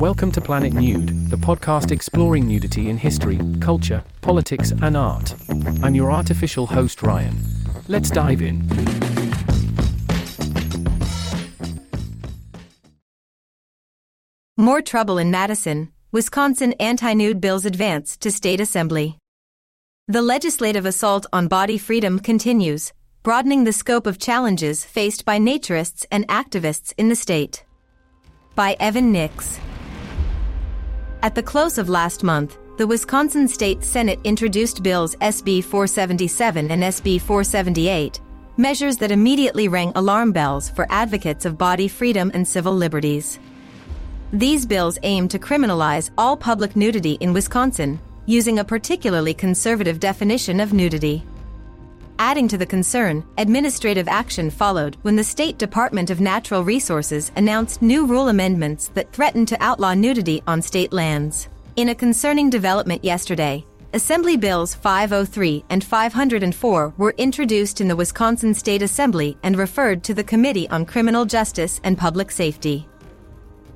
[0.00, 5.34] Welcome to Planet Nude, the podcast exploring nudity in history, culture, politics, and art.
[5.82, 7.36] I'm your artificial host, Ryan.
[7.86, 8.66] Let's dive in.
[14.56, 19.18] More trouble in Madison, Wisconsin anti nude bills advance to state assembly.
[20.08, 26.06] The legislative assault on body freedom continues, broadening the scope of challenges faced by naturists
[26.10, 27.64] and activists in the state.
[28.54, 29.60] By Evan Nix.
[31.22, 36.82] At the close of last month, the Wisconsin State Senate introduced bills SB 477 and
[36.82, 38.18] SB 478,
[38.56, 43.38] measures that immediately rang alarm bells for advocates of body freedom and civil liberties.
[44.32, 50.58] These bills aim to criminalize all public nudity in Wisconsin, using a particularly conservative definition
[50.58, 51.22] of nudity.
[52.22, 57.80] Adding to the concern, administrative action followed when the State Department of Natural Resources announced
[57.80, 61.48] new rule amendments that threatened to outlaw nudity on state lands.
[61.76, 68.52] In a concerning development yesterday, Assembly Bills 503 and 504 were introduced in the Wisconsin
[68.52, 72.86] State Assembly and referred to the Committee on Criminal Justice and Public Safety.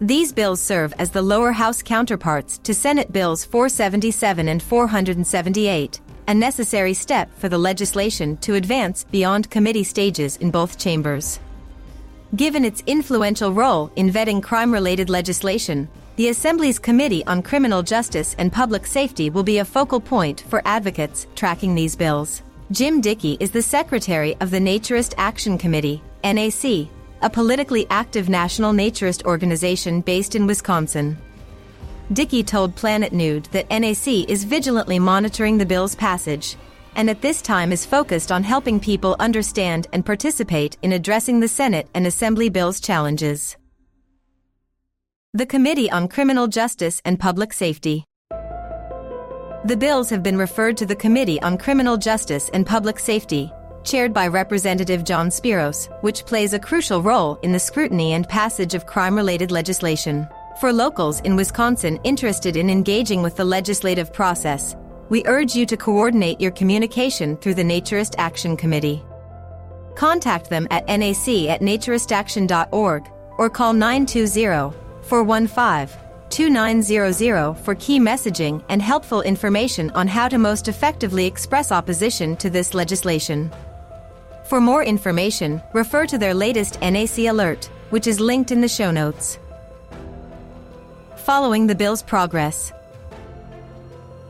[0.00, 6.34] These bills serve as the lower house counterparts to Senate Bills 477 and 478, a
[6.34, 11.40] necessary step for the legislation to advance beyond committee stages in both chambers.
[12.34, 18.34] Given its influential role in vetting crime related legislation, the Assembly's Committee on Criminal Justice
[18.38, 22.42] and Public Safety will be a focal point for advocates tracking these bills.
[22.70, 26.88] Jim Dickey is the secretary of the Naturist Action Committee, NAC,
[27.20, 31.16] a politically active national naturist organization based in Wisconsin.
[32.12, 36.56] Dickey told Planet Nude that NAC is vigilantly monitoring the bill's passage,
[36.94, 41.48] and at this time is focused on helping people understand and participate in addressing the
[41.48, 43.56] Senate and Assembly bill's challenges.
[45.32, 48.04] The Committee on Criminal Justice and Public Safety.
[49.64, 53.50] The bills have been referred to the Committee on Criminal Justice and Public Safety,
[53.84, 58.74] chaired by Representative John Spiros, which plays a crucial role in the scrutiny and passage
[58.74, 60.28] of crime related legislation.
[60.60, 64.76] For locals in Wisconsin interested in engaging with the legislative process,
[65.08, 69.02] we urge you to coordinate your communication through the Naturist Action Committee.
[69.94, 75.98] Contact them at nac at naturistaction.org or call 920 415
[76.28, 82.48] 2900 for key messaging and helpful information on how to most effectively express opposition to
[82.48, 83.50] this legislation.
[84.44, 88.90] For more information, refer to their latest NAC alert, which is linked in the show
[88.90, 89.38] notes
[91.22, 92.72] following the bill's progress.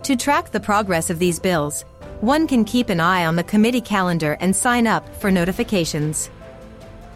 [0.03, 1.87] To track the progress of these bills,
[2.21, 6.29] one can keep an eye on the committee calendar and sign up for notifications.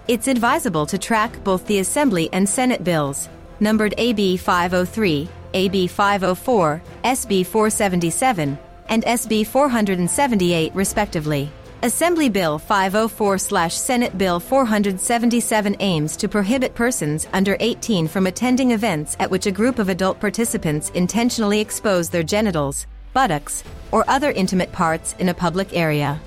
[0.08, 3.28] It's advisable to track both the Assembly and Senate bills,
[3.60, 11.50] numbered AB 503, AB 504, SB 477, and SB 478 respectively.
[11.86, 19.30] Assembly Bill 504/Senate Bill 477 aims to prohibit persons under 18 from attending events at
[19.30, 25.14] which a group of adult participants intentionally expose their genitals, buttocks, or other intimate parts
[25.20, 26.20] in a public area.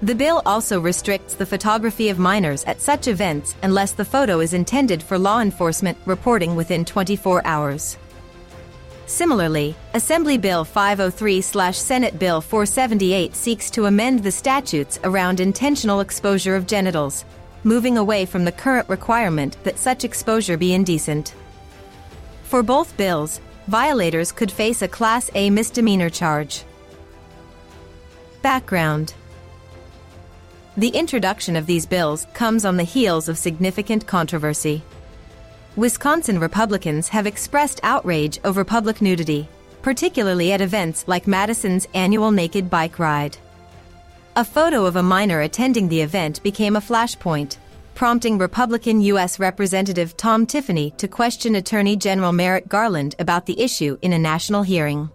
[0.00, 4.54] The bill also restricts the photography of minors at such events unless the photo is
[4.54, 7.98] intended for law enforcement reporting within 24 hours.
[9.12, 16.66] Similarly, Assembly Bill 503/Senate Bill 478 seeks to amend the statutes around intentional exposure of
[16.66, 17.26] genitals,
[17.62, 21.34] moving away from the current requirement that such exposure be indecent.
[22.44, 26.64] For both bills, violators could face a Class A misdemeanor charge.
[28.40, 29.12] Background
[30.78, 34.82] The introduction of these bills comes on the heels of significant controversy.
[35.74, 39.48] Wisconsin Republicans have expressed outrage over public nudity,
[39.80, 43.38] particularly at events like Madison's annual Naked Bike Ride.
[44.36, 47.56] A photo of a minor attending the event became a flashpoint,
[47.94, 49.40] prompting Republican U.S.
[49.40, 54.62] Representative Tom Tiffany to question Attorney General Merrick Garland about the issue in a national
[54.62, 55.10] hearing.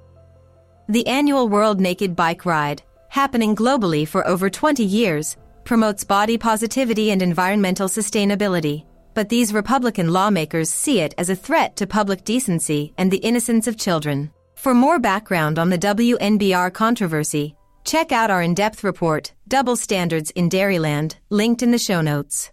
[0.90, 7.12] The annual World Naked Bike Ride, happening globally for over 20 years, promotes body positivity
[7.12, 8.87] and environmental sustainability
[9.18, 13.66] but these Republican lawmakers see it as a threat to public decency and the innocence
[13.66, 14.30] of children.
[14.54, 20.52] For more background on the WNBR controversy, check out our in-depth report, Double Standards in
[20.52, 22.52] Dairyland, linked in the show notes.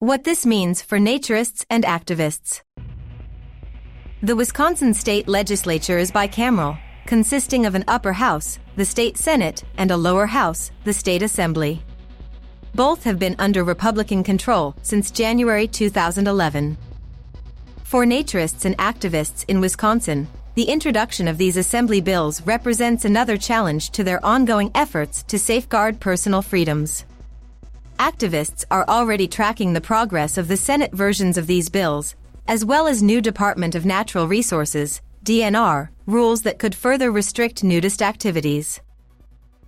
[0.00, 2.62] What this means for naturists and activists.
[4.24, 6.76] The Wisconsin state legislature is bicameral,
[7.06, 11.80] consisting of an upper house, the state senate, and a lower house, the state assembly.
[12.74, 16.76] Both have been under Republican control since January 2011.
[17.84, 23.90] For naturists and activists in Wisconsin, the introduction of these assembly bills represents another challenge
[23.90, 27.04] to their ongoing efforts to safeguard personal freedoms.
[27.98, 32.14] Activists are already tracking the progress of the Senate versions of these bills,
[32.48, 38.00] as well as new Department of Natural Resources, DNR, rules that could further restrict nudist
[38.00, 38.80] activities.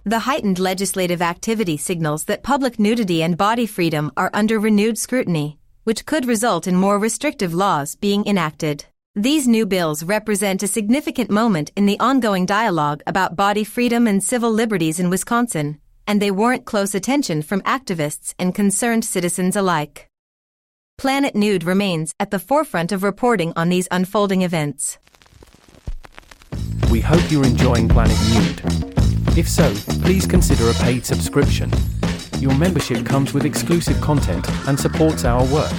[0.05, 5.61] The heightened legislative activity signals that public nudity and body freedom are under renewed scrutiny,
[5.85, 8.87] which could result in more restrictive laws being enacted.
[9.15, 14.21] These new bills represent a significant moment in the ongoing dialogue about body freedom and
[14.21, 20.09] civil liberties in Wisconsin, and they warrant close attention from activists and concerned citizens alike.
[20.99, 24.99] Planet Nude remains at the forefront of reporting on these unfolding events.
[26.91, 28.92] We hope you're enjoying Planet Nude.
[29.34, 31.73] If so, please consider a paid subscription.
[32.38, 35.73] Your membership comes with exclusive content and supports our work.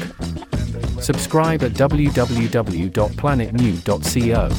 [0.99, 4.49] Subscribe at www.planetnude.co.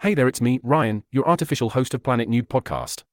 [0.00, 3.04] Hey there, it's me, Ryan, your artificial host of Planet Nude podcast.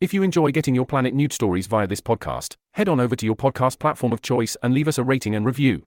[0.00, 3.24] If you enjoy getting your Planet Nude stories via this podcast, head on over to
[3.24, 5.84] your podcast platform of choice and leave us a rating and review.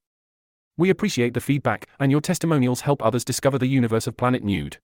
[0.78, 4.78] We appreciate the feedback, and your testimonials help others discover the universe of Planet Nude.